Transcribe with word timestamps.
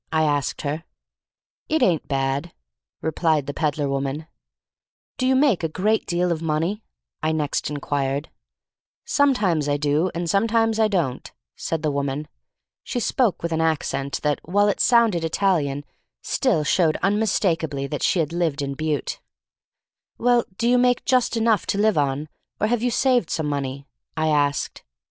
'* 0.05 0.11
I 0.11 0.23
asked 0.23 0.63
her. 0.63 0.83
"It 1.69 1.83
ain't 1.83 2.07
bad," 2.07 2.53
replied 3.03 3.45
the 3.45 3.53
peddler 3.53 3.87
woman. 3.87 4.25
THE 5.19 5.25
STORY 5.27 5.31
OF 5.33 5.37
MARY 5.37 5.49
MAC 5.51 5.63
LANE 5.63 5.71
305 5.71 6.05
"Do 6.09 6.17
you 6.17 6.19
make 6.19 6.19
a 6.19 6.19
great 6.19 6.19
deal 6.19 6.31
of 6.31 6.41
money?" 6.41 6.83
I 7.21 7.31
next 7.31 7.69
inquired. 7.69 8.29
"Sometime 9.05 9.59
I 9.69 9.77
do, 9.77 10.09
and 10.15 10.27
sometime 10.27 10.71
I 10.79 10.87
don't," 10.87 11.31
said 11.55 11.83
the 11.83 11.91
woman. 11.91 12.27
She 12.83 12.99
spoke 12.99 13.43
with 13.43 13.51
an 13.51 13.61
accent 13.61 14.21
that, 14.23 14.39
while 14.43 14.69
it 14.69 14.79
sounded 14.79 15.23
Italian, 15.23 15.85
still 16.23 16.63
showed 16.63 16.97
unmistakably 17.03 17.85
that 17.85 18.01
she 18.01 18.17
had 18.17 18.33
lived 18.33 18.63
in 18.63 18.73
Butte. 18.73 19.19
"Well, 20.17 20.45
do 20.57 20.67
you 20.67 20.79
make 20.79 21.05
just 21.05 21.37
enough 21.37 21.67
to 21.67 21.77
live 21.77 21.99
on, 21.99 22.27
or 22.59 22.65
have 22.65 22.81
you 22.81 22.89
saved 22.89 23.29
some 23.29 23.45
money?" 23.47 23.87
I 24.17 24.29
asked. 24.29 24.83